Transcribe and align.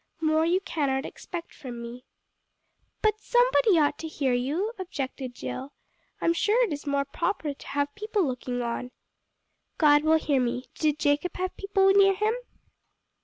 More 0.19 0.47
you 0.47 0.61
cannot 0.61 1.05
expect 1.05 1.53
from 1.53 1.79
me." 1.79 2.05
"But 3.03 3.19
somebody 3.19 3.77
ought 3.77 3.99
to 3.99 4.07
hear 4.07 4.33
you," 4.33 4.73
objected 4.79 5.35
Jill. 5.35 5.73
"I 6.19 6.25
am 6.25 6.33
sure 6.33 6.57
it's 6.67 6.87
more 6.87 7.05
proper 7.05 7.53
to 7.53 7.67
have 7.67 7.93
people 7.93 8.25
looking 8.25 8.63
on." 8.63 8.89
"God 9.77 10.03
will 10.03 10.17
hear 10.17 10.41
me. 10.41 10.65
Did 10.73 10.97
Jacob 10.97 11.37
have 11.37 11.55
people 11.55 11.91
near 11.91 12.15
him?" 12.15 12.33